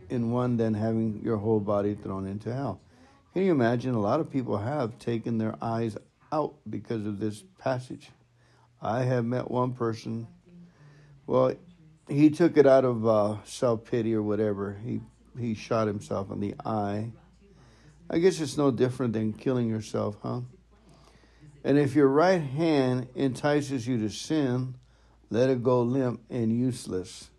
[0.09, 2.79] in one than having your whole body thrown into hell.
[3.33, 3.95] Can you imagine?
[3.95, 5.97] A lot of people have taken their eyes
[6.31, 8.09] out because of this passage.
[8.81, 10.27] I have met one person
[11.25, 11.53] well,
[12.09, 14.77] he took it out of uh, self pity or whatever.
[14.83, 14.99] He
[15.39, 17.11] he shot himself in the eye.
[18.09, 20.41] I guess it's no different than killing yourself, huh?
[21.63, 24.75] And if your right hand entices you to sin,
[25.29, 27.29] let it go limp and useless.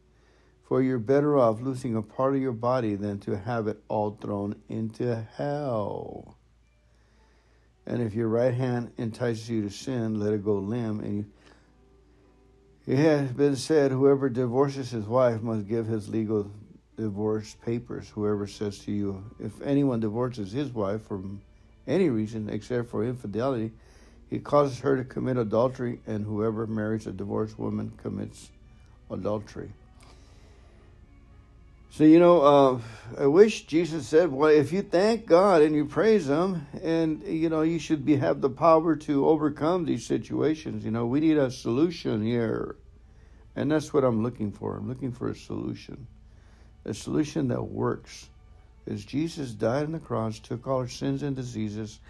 [0.64, 4.18] For you're better off losing a part of your body than to have it all
[4.20, 6.38] thrown into hell.
[7.86, 11.30] And if your right hand entices you to sin, let it go limp and
[12.86, 16.50] it has been said whoever divorces his wife must give his legal
[16.96, 18.10] divorce papers.
[18.10, 21.22] Whoever says to you, if anyone divorces his wife for
[21.86, 23.72] any reason except for infidelity,
[24.28, 28.50] he causes her to commit adultery, and whoever marries a divorced woman commits
[29.10, 29.70] adultery.
[31.96, 32.80] So, you know, uh,
[33.22, 37.48] I wish Jesus said, well, if you thank God and you praise Him, and, you
[37.48, 40.84] know, you should be, have the power to overcome these situations.
[40.84, 42.74] You know, we need a solution here.
[43.54, 44.76] And that's what I'm looking for.
[44.76, 46.08] I'm looking for a solution,
[46.84, 48.28] a solution that works.
[48.88, 52.00] As Jesus died on the cross, took all our sins and diseases,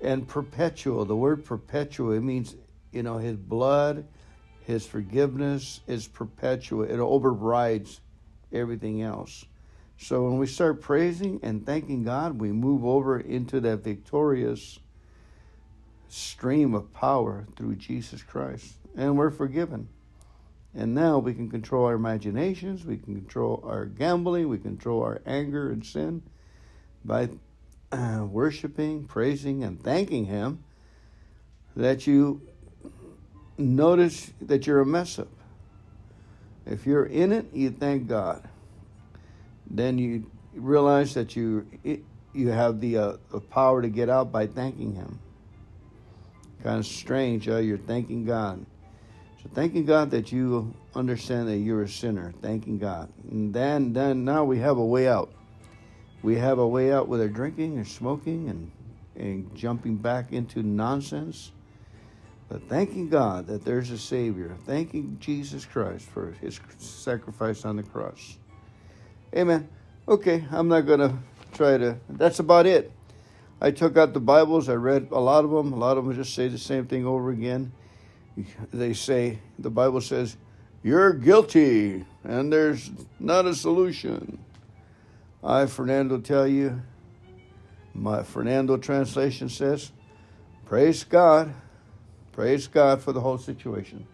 [0.00, 2.54] and perpetual, the word perpetual, it means,
[2.92, 4.06] you know, His blood,
[4.64, 6.84] His forgiveness is perpetual.
[6.84, 8.00] It overrides
[8.52, 9.44] everything else.
[9.98, 14.78] So when we start praising and thanking God, we move over into that victorious
[16.08, 18.74] stream of power through Jesus Christ.
[18.96, 19.88] And we're forgiven.
[20.74, 25.20] And now we can control our imaginations, we can control our gambling, we control our
[25.26, 26.22] anger and sin
[27.04, 27.30] by
[27.90, 30.62] uh, worshiping, praising, and thanking Him
[31.74, 32.42] that you
[33.56, 35.28] notice that you're a mess up.
[36.68, 38.48] If you're in it, you thank God.
[39.70, 41.66] Then you realize that you
[42.32, 45.18] you have the, uh, the power to get out by thanking Him.
[46.62, 47.58] Kind of strange, huh?
[47.58, 48.64] You're thanking God.
[49.42, 52.32] So thanking God that you understand that you're a sinner.
[52.42, 53.08] Thanking God.
[53.30, 55.32] And then, then now we have a way out.
[56.22, 58.70] We have a way out with our drinking and smoking and,
[59.16, 61.52] and jumping back into nonsense.
[62.48, 67.82] But thanking God that there's a Savior, thanking Jesus Christ for his sacrifice on the
[67.82, 68.38] cross.
[69.36, 69.68] Amen.
[70.06, 71.14] Okay, I'm not going to
[71.52, 72.90] try to, that's about it.
[73.60, 75.72] I took out the Bibles, I read a lot of them.
[75.72, 77.72] A lot of them just say the same thing over again.
[78.72, 80.36] They say, the Bible says,
[80.82, 84.38] you're guilty and there's not a solution.
[85.42, 86.80] I, Fernando, tell you,
[87.94, 89.92] my Fernando translation says,
[90.66, 91.52] Praise God
[92.32, 94.06] Praise God for the whole situation.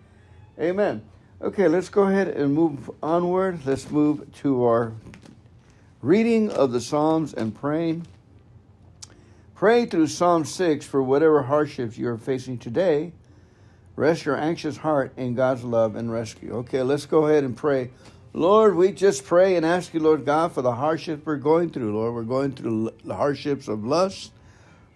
[0.58, 1.02] Amen.
[1.42, 3.66] Okay, let's go ahead and move onward.
[3.66, 4.92] Let's move to our
[6.00, 8.06] reading of the Psalms and praying.
[9.54, 13.12] Pray through Psalm 6 for whatever hardships you are facing today.
[13.96, 16.54] Rest your anxious heart in God's love and rescue.
[16.56, 17.90] Okay, let's go ahead and pray.
[18.32, 21.94] Lord, we just pray and ask you, Lord God, for the hardships we're going through,
[21.94, 22.14] Lord.
[22.14, 24.32] We're going through the hardships of lust,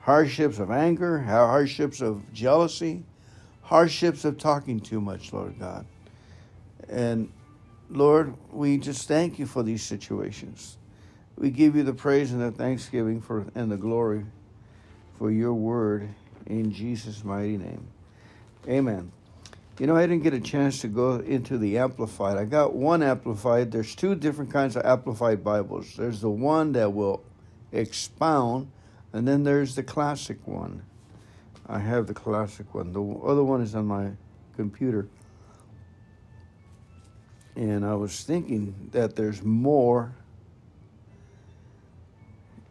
[0.00, 3.04] hardships of anger, hardships of jealousy,
[3.68, 5.84] hardships of talking too much, Lord God.
[6.88, 7.30] And
[7.90, 10.78] Lord, we just thank you for these situations.
[11.36, 14.24] We give you the praise and the thanksgiving for and the glory
[15.18, 16.08] for your word
[16.46, 17.86] in Jesus' mighty name.
[18.66, 19.12] Amen.
[19.78, 22.38] You know, I didn't get a chance to go into the Amplified.
[22.38, 23.70] I got one Amplified.
[23.70, 25.94] There's two different kinds of Amplified Bibles.
[25.94, 27.22] There's the one that will
[27.70, 28.70] expound,
[29.12, 30.82] and then there's the classic one.
[31.68, 32.92] I have the classic one.
[32.92, 34.12] The other one is on my
[34.56, 35.06] computer.
[37.56, 40.14] And I was thinking that there's more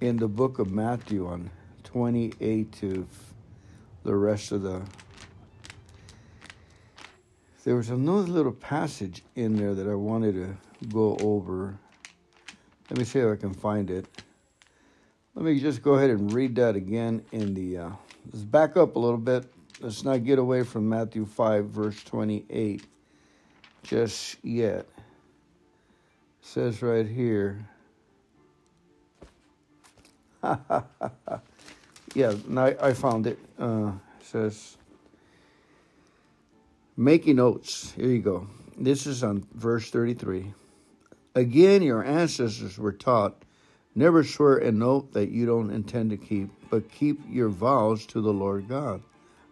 [0.01, 1.51] in the book of Matthew on
[1.83, 3.07] 28 to
[4.03, 4.81] the rest of the.
[7.65, 10.57] There was another little passage in there that I wanted to
[10.88, 11.77] go over.
[12.89, 14.05] Let me see if I can find it.
[15.36, 17.77] Let me just go ahead and read that again in the.
[17.77, 17.89] Uh,
[18.31, 19.45] let's back up a little bit.
[19.79, 22.83] Let's not get away from Matthew 5, verse 28
[23.83, 24.85] just yet.
[24.97, 25.03] It
[26.41, 27.65] says right here.
[32.13, 33.39] yeah, I, I found it.
[33.57, 34.77] Uh, it says,
[36.95, 37.91] making notes.
[37.91, 38.47] Here you go.
[38.77, 40.53] This is on verse 33.
[41.35, 43.41] Again, your ancestors were taught
[43.97, 48.21] never swear an oath that you don't intend to keep, but keep your vows to
[48.21, 49.01] the Lord God.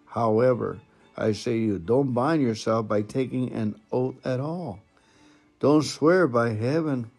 [0.05, 0.79] However,
[1.17, 4.79] I say to you, don't bind yourself by taking an oath at all.
[5.59, 7.09] Don't swear by heaven,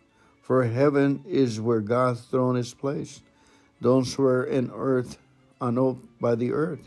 [0.41, 3.23] for heaven is where God's throne is placed.
[3.83, 5.19] Don't swear in earth
[5.61, 6.87] on oath by the earth,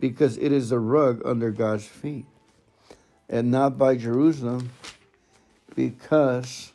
[0.00, 2.26] because it is the rug under God's feet,
[3.28, 4.70] and not by Jerusalem,
[5.76, 6.72] because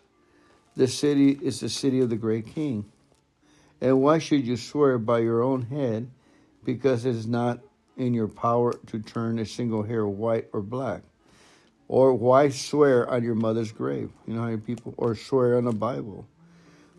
[0.77, 2.85] the city is the city of the great king.
[3.83, 6.09] And why should you swear by your own head,
[6.63, 7.59] because it is not
[7.97, 11.01] in your power to turn a single hair white or black?
[11.89, 14.09] Or why swear on your mother's grave?
[14.25, 16.25] You know how people, or swear on the Bible.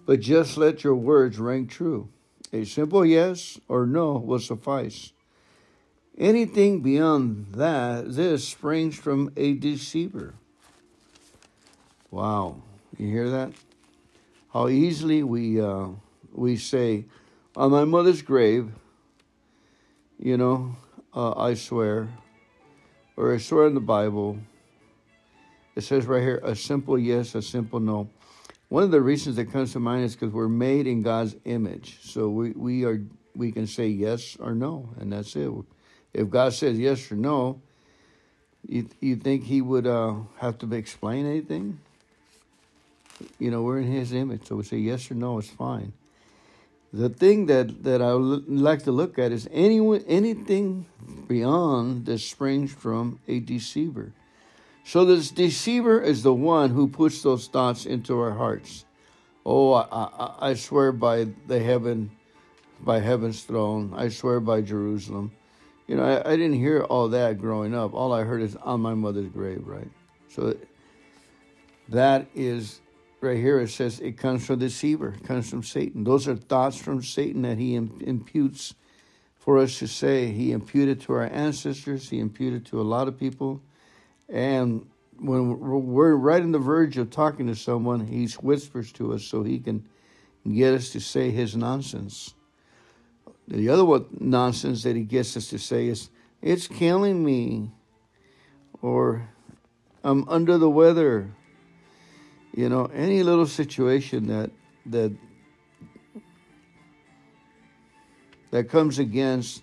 [0.04, 2.10] But just let your words ring true.
[2.52, 5.14] A simple yes or no will suffice.
[6.18, 10.34] Anything beyond that, this springs from a deceiver.
[12.10, 12.60] Wow.
[12.98, 13.52] You hear that?
[14.52, 15.88] How easily we uh,
[16.34, 17.04] we say,
[17.56, 18.70] on my mother's grave,
[20.18, 20.76] you know,
[21.14, 22.08] uh, I swear,
[23.16, 24.38] or I swear in the Bible.
[25.76, 28.08] It says right here, a simple yes, a simple no.
[28.68, 31.98] One of the reasons that comes to mind is because we're made in God's image.
[32.02, 33.00] So we, we are
[33.36, 35.50] we can say yes or no, and that's it.
[36.12, 37.60] If God says yes or no,
[38.66, 41.78] you you think He would uh, have to explain anything?
[43.38, 45.92] You know, we're in His image, so we say yes or no, it's fine.
[46.94, 50.86] The thing that, that I would like to look at is anyone, anything
[51.26, 54.12] beyond that springs from a deceiver.
[54.84, 58.84] So this deceiver is the one who puts those thoughts into our hearts.
[59.44, 62.12] Oh, I, I, I swear by the heaven,
[62.80, 63.92] by heaven's throne.
[63.96, 65.32] I swear by Jerusalem.
[65.88, 67.92] You know, I, I didn't hear all that growing up.
[67.92, 69.90] All I heard is on my mother's grave, right?
[70.28, 70.56] So
[71.88, 72.80] that is
[73.24, 76.04] right here it says it comes from the deceiver, it comes from Satan.
[76.04, 78.74] Those are thoughts from Satan that he imputes
[79.36, 80.28] for us to say.
[80.28, 83.60] He imputed to our ancestors, he imputed to a lot of people.
[84.28, 84.86] And
[85.18, 89.42] when we're right on the verge of talking to someone, he whispers to us so
[89.42, 89.86] he can
[90.50, 92.34] get us to say his nonsense.
[93.46, 96.10] The other what nonsense that he gets us to say is,
[96.40, 97.70] it's killing me,
[98.82, 99.28] or
[100.02, 101.30] I'm under the weather,
[102.56, 104.50] you know, any little situation that
[104.86, 105.12] that
[108.50, 109.62] that comes against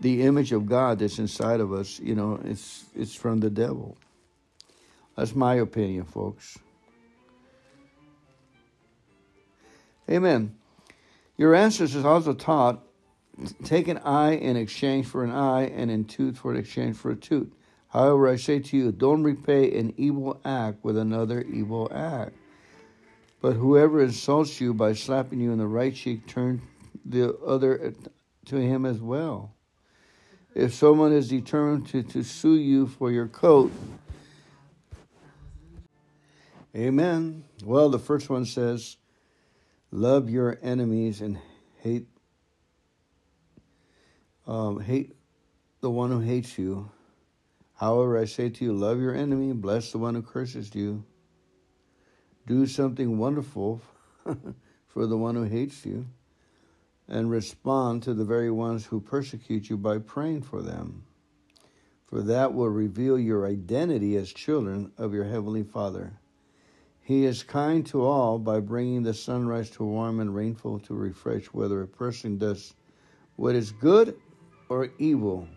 [0.00, 3.96] the image of God that's inside of us, you know, it's it's from the devil.
[5.16, 6.58] That's my opinion, folks.
[10.08, 10.54] Amen.
[11.36, 12.82] Your ancestors also taught
[13.64, 17.10] take an eye in exchange for an eye and a tooth for an exchange for
[17.10, 17.52] a tooth.
[17.92, 22.32] However, I say to you, don't repay an evil act with another evil act.
[23.42, 26.62] But whoever insults you by slapping you in the right cheek, turn
[27.04, 27.92] the other
[28.46, 29.52] to him as well.
[30.54, 33.72] If someone is determined to, to sue you for your coat,
[36.74, 37.44] Amen.
[37.64, 38.96] Well, the first one says,
[39.90, 41.38] Love your enemies and
[41.80, 42.06] hate
[44.46, 45.14] um, hate
[45.82, 46.90] the one who hates you.
[47.82, 51.02] However, I say to you, love your enemy, bless the one who curses you.
[52.46, 53.82] Do something wonderful
[54.86, 56.06] for the one who hates you,
[57.08, 61.02] and respond to the very ones who persecute you by praying for them.
[62.06, 66.12] For that will reveal your identity as children of your Heavenly Father.
[67.00, 71.46] He is kind to all by bringing the sunrise to warm and rainfall to refresh,
[71.46, 72.74] whether a person does
[73.34, 74.16] what is good
[74.68, 75.48] or evil.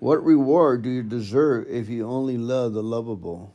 [0.00, 3.54] What reward do you deserve if you only love the lovable?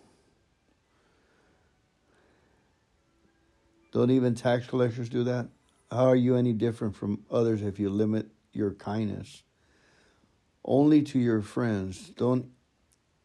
[3.91, 5.47] Don't even tax collectors do that?
[5.89, 9.41] How are you any different from others if you limit your kindness?
[10.63, 12.09] Only to your friends.
[12.09, 12.51] Don't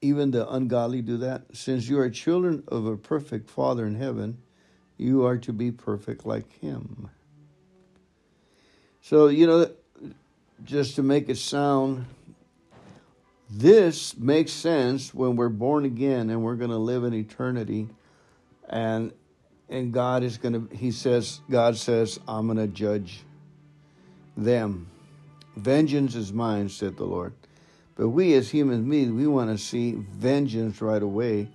[0.00, 1.54] even the ungodly do that?
[1.54, 4.38] Since you are children of a perfect Father in heaven,
[4.96, 7.10] you are to be perfect like Him.
[9.02, 9.70] So, you know,
[10.64, 12.06] just to make it sound
[13.50, 17.88] this makes sense when we're born again and we're going to live in eternity.
[18.68, 19.12] And
[19.70, 23.22] and God is going to, he says, God says, I'm going to judge
[24.36, 24.90] them.
[25.56, 27.32] Vengeance is mine, said the Lord.
[27.94, 31.48] But we as human beings, we want to see vengeance right away.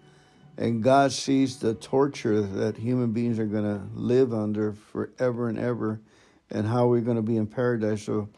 [0.57, 5.59] And God sees the torture that human beings are going to live under forever and
[5.59, 5.99] ever
[6.49, 8.03] and how we're going to be in paradise.
[8.03, 8.29] So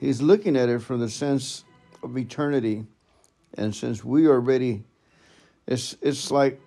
[0.00, 1.64] he's looking at it from the sense
[2.02, 2.86] of eternity.
[3.54, 4.84] And since we are ready,
[5.66, 6.60] it's, it's like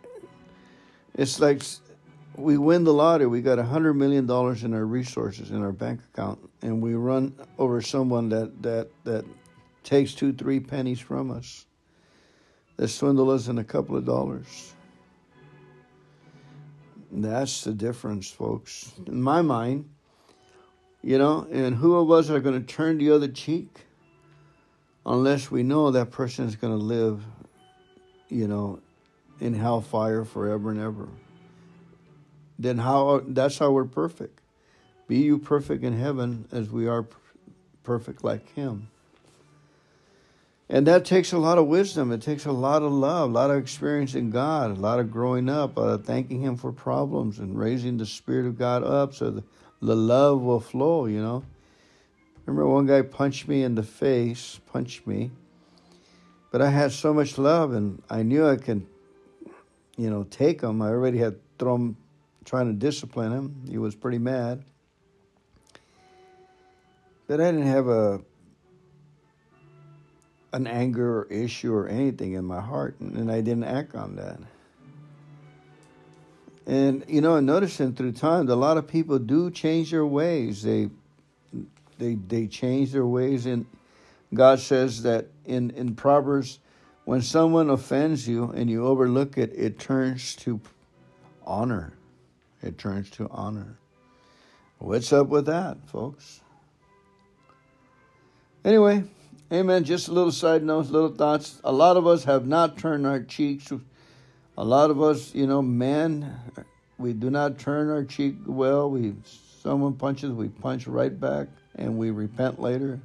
[1.15, 1.61] it's like
[2.35, 3.27] we win the lottery.
[3.27, 6.95] We got a hundred million dollars in our resources in our bank account, and we
[6.95, 9.25] run over someone that that that
[9.83, 11.65] takes two, three pennies from us.
[12.77, 14.73] That swindle us in a couple of dollars.
[17.11, 18.91] That's the difference, folks.
[19.05, 19.87] In my mind,
[21.03, 23.85] you know, and who of us are going to turn the other cheek
[25.05, 27.23] unless we know that person is going to live,
[28.29, 28.79] you know,
[29.39, 31.07] in hellfire forever and ever.
[32.59, 34.39] Then how that's how we're perfect.
[35.07, 37.05] Be you perfect in heaven as we are
[37.83, 38.87] perfect like him.
[40.69, 42.11] And that takes a lot of wisdom.
[42.11, 45.11] It takes a lot of love, a lot of experience in God, a lot of
[45.11, 49.29] growing up, uh, thanking Him for problems and raising the Spirit of God up so
[49.29, 49.43] the,
[49.81, 51.43] the love will flow, you know.
[52.45, 55.31] Remember, one guy punched me in the face, punched me,
[56.51, 58.85] but I had so much love and I knew I could
[59.97, 60.81] you know, take him.
[60.81, 61.95] I already had thrown,
[62.45, 63.65] trying to discipline him.
[63.69, 64.63] He was pretty mad.
[67.27, 68.21] But I didn't have a
[70.51, 74.39] an anger issue or anything in my heart, and I didn't act on that.
[76.67, 80.61] And you know, noticing through time, a lot of people do change their ways.
[80.61, 80.89] They
[82.03, 83.65] they they change their ways, and
[84.33, 86.59] God says that in in Proverbs
[87.05, 90.59] when someone offends you and you overlook it, it turns to
[91.45, 91.93] honor.
[92.61, 93.77] It turns to honor.
[94.79, 96.41] What's up with that, folks?
[98.63, 99.03] Anyway,
[99.51, 99.83] amen.
[99.83, 101.59] Just a little side notes, little thoughts.
[101.63, 103.71] A lot of us have not turned our cheeks.
[104.57, 106.37] A lot of us, you know, men,
[106.97, 108.89] we do not turn our cheek well.
[108.89, 109.13] We
[109.61, 112.99] someone punches, we punch right back, and we repent later.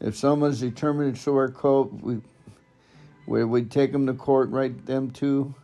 [0.00, 2.20] If someone's determined to wear coat, we
[3.26, 5.54] we we take them to court, write them too.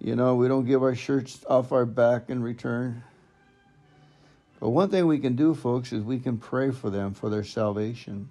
[0.00, 3.04] You know, we don't give our shirts off our back in return.
[4.58, 7.44] But one thing we can do, folks, is we can pray for them for their
[7.44, 8.28] salvation.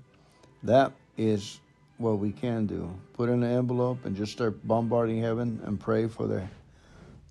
[0.64, 1.60] That is
[1.98, 2.94] what we can do.
[3.14, 6.50] Put in an envelope and just start bombarding heaven and pray for their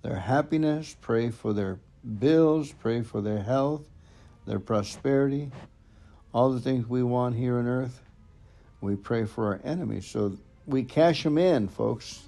[0.01, 1.79] their happiness, pray for their
[2.19, 3.83] bills, pray for their health,
[4.45, 5.51] their prosperity,
[6.33, 8.01] all the things we want here on earth,
[8.79, 10.07] we pray for our enemies.
[10.07, 12.27] So we cash them in, folks.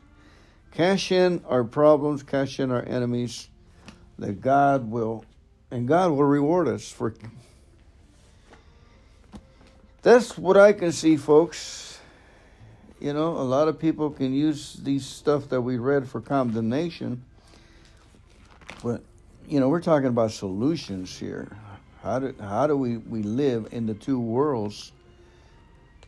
[0.71, 3.49] Cash in our problems, cash in our enemies,
[4.17, 5.25] that God will,
[5.71, 7.13] and God will reward us for.
[10.01, 11.99] That's what I can see, folks.
[12.99, 17.23] You know, a lot of people can use these stuff that we read for condemnation,
[18.83, 19.01] but
[19.47, 21.55] you know, we're talking about solutions here.
[22.03, 24.91] How do how do we, we live in the two worlds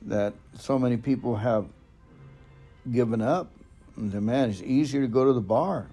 [0.02, 1.68] that so many people have
[2.92, 3.50] given up?
[3.96, 5.88] And man, it's easier to go to the bar.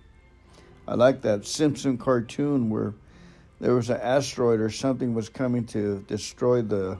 [0.88, 2.94] I like that Simpson cartoon where
[3.60, 6.98] there was an asteroid or something was coming to destroy the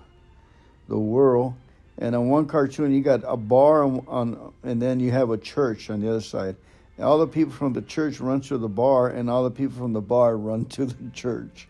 [0.87, 1.55] the world.
[1.99, 5.39] And on one cartoon, you got a bar on, on, and then you have a
[5.39, 6.55] church on the other side.
[6.97, 9.77] And all the people from the church run to the bar, and all the people
[9.77, 11.67] from the bar run to the church.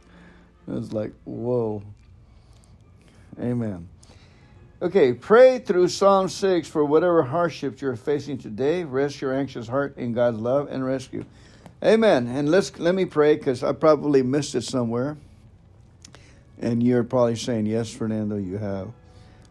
[0.68, 1.82] It's like, whoa.
[3.40, 3.88] Amen.
[4.80, 8.82] Okay, pray through Psalm 6 for whatever hardships you're facing today.
[8.82, 11.24] Rest your anxious heart in God's love and rescue.
[11.84, 12.26] Amen.
[12.26, 15.16] And let's let me pray because I probably missed it somewhere.
[16.58, 18.92] And you're probably saying, Yes, Fernando, you have.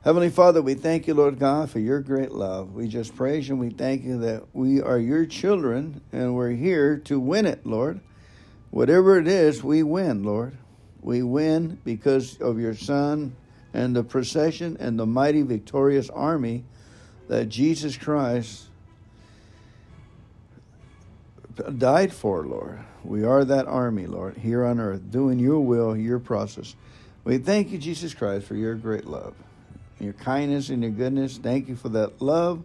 [0.03, 2.73] Heavenly Father, we thank you, Lord God, for your great love.
[2.73, 6.51] We just praise you and we thank you that we are your children and we're
[6.51, 7.99] here to win it, Lord.
[8.71, 10.57] Whatever it is, we win, Lord.
[11.01, 13.35] We win because of your Son
[13.73, 16.63] and the procession and the mighty victorious army
[17.27, 18.67] that Jesus Christ
[21.77, 22.79] died for, Lord.
[23.03, 26.75] We are that army, Lord, here on earth, doing your will, your process.
[27.23, 29.33] We thank you, Jesus Christ, for your great love,
[29.99, 31.37] your kindness and your goodness.
[31.37, 32.63] Thank you for that love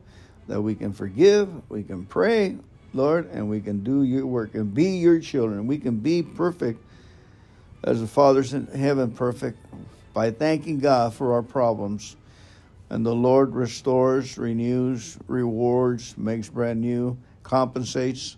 [0.48, 2.56] that we can forgive, we can pray,
[2.94, 5.66] Lord, and we can do your work and be your children.
[5.66, 6.82] We can be perfect
[7.84, 9.58] as the Father's in heaven perfect
[10.12, 12.16] by thanking God for our problems.
[12.88, 18.36] And the Lord restores, renews, rewards, makes brand new, compensates.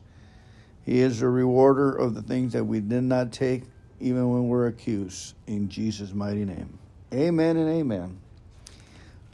[0.84, 3.64] He is a rewarder of the things that we did not take,
[4.00, 5.34] even when we're accused.
[5.46, 6.78] In Jesus' mighty name.
[7.12, 8.18] Amen and amen.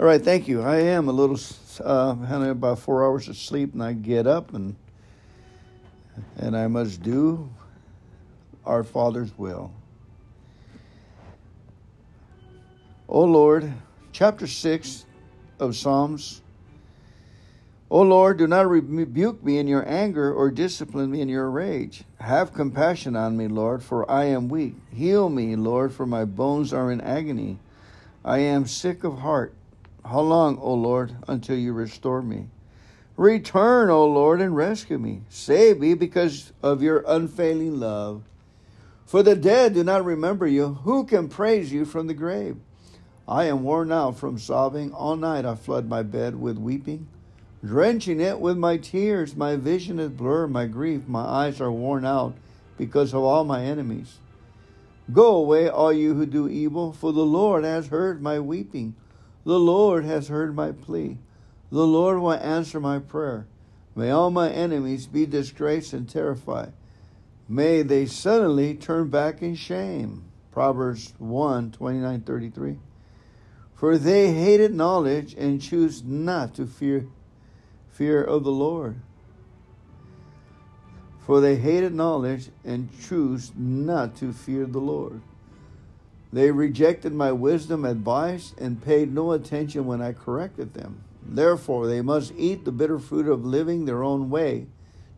[0.01, 0.63] All right, thank you.
[0.63, 1.39] I am a little,
[1.83, 4.75] uh, had about four hours of sleep, and I get up and
[6.37, 7.49] and I must do
[8.65, 9.73] our Father's will.
[13.09, 13.71] O Lord,
[14.13, 15.05] chapter 6
[15.61, 16.41] of Psalms.
[17.91, 22.05] O Lord, do not rebuke me in your anger or discipline me in your rage.
[22.19, 24.75] Have compassion on me, Lord, for I am weak.
[24.91, 27.59] Heal me, Lord, for my bones are in agony.
[28.25, 29.53] I am sick of heart.
[30.03, 32.47] How long, O Lord, until you restore me?
[33.19, 35.21] Return, O Lord, and rescue me.
[35.29, 38.23] Save me because of your unfailing love.
[39.05, 40.75] For the dead do not remember you.
[40.85, 42.57] Who can praise you from the grave?
[43.27, 44.93] I am worn out from sobbing.
[44.93, 47.09] All night I flood my bed with weeping,
[47.65, 49.35] drenching it with my tears.
[49.35, 52.35] My vision is blurred, my grief, my eyes are worn out
[52.77, 54.19] because of all my enemies.
[55.13, 58.95] Go away, all you who do evil, for the Lord has heard my weeping.
[59.45, 61.19] The Lord has heard my plea.
[61.71, 63.47] The Lord will answer my prayer.
[63.95, 66.73] May all my enemies be disgraced and terrified.
[67.49, 70.25] May they suddenly turn back in shame.
[70.51, 72.79] Proverbs 1 29 33.
[73.75, 77.07] For they hated knowledge and choose not to fear
[77.91, 78.97] fear of the Lord.
[81.21, 85.23] For they hated knowledge and choose not to fear the Lord.
[86.33, 91.05] They rejected my wisdom advice and paid no attention when I corrected them.
[91.23, 94.67] Therefore, they must eat the bitter fruit of living their own way,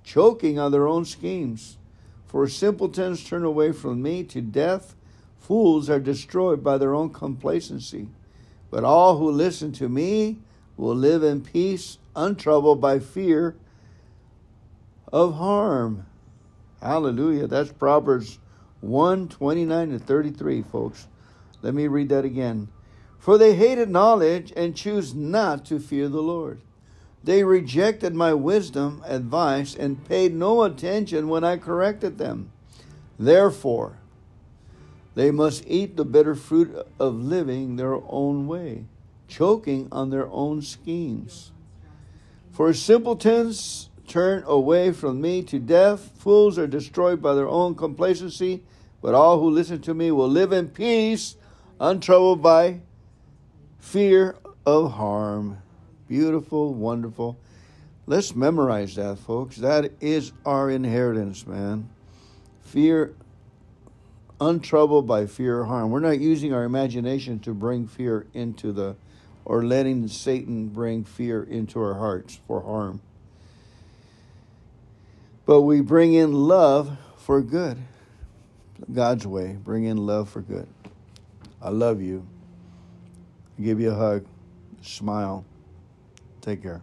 [0.05, 1.79] choking on their own schemes.
[2.27, 4.95] For simpletons turn away from me to death,
[5.41, 8.09] fools are destroyed by their own complacency.
[8.77, 10.37] But all who listen to me
[10.77, 13.57] will live in peace, untroubled by fear
[15.11, 16.05] of harm.
[16.83, 17.47] Hallelujah.
[17.47, 18.39] That's Proverbs
[18.83, 21.09] 1 29 to 33, folks.
[21.63, 22.69] Let me read that again.
[23.19, 26.61] For they hated knowledge and choose not to fear the Lord.
[27.25, 32.53] They rejected my wisdom, advice, and paid no attention when I corrected them.
[33.19, 33.97] Therefore,
[35.17, 38.85] they must eat the bitter fruit of living their own way,
[39.27, 41.53] choking on their own schemes.
[42.53, 48.63] For simpletons turn away from me to death, fools are destroyed by their own complacency,
[49.01, 51.37] but all who listen to me will live in peace,
[51.81, 52.81] untroubled by
[53.79, 54.37] fear
[54.67, 55.63] of harm.
[56.09, 57.39] Beautiful, wonderful.
[58.05, 59.57] Let's memorize that, folks.
[59.57, 61.89] That is our inheritance, man.
[62.61, 63.15] Fear,
[64.41, 65.91] untroubled by fear or harm.
[65.91, 68.97] We're not using our imagination to bring fear into the,
[69.45, 73.01] or letting Satan bring fear into our hearts for harm.
[75.45, 77.79] But we bring in love for good.
[78.93, 79.57] God's way.
[79.63, 80.67] Bring in love for good.
[81.63, 82.27] I love you
[83.61, 84.27] give you a hug,
[84.83, 85.45] smile.
[86.41, 86.83] Take care.